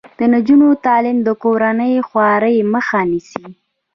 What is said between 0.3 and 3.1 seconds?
نجونو تعلیم د کورنۍ خوارۍ مخه